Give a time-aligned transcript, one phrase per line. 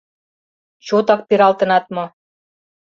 [0.85, 2.05] —Чотак пералтынат мо?